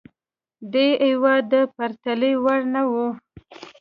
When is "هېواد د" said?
1.07-1.53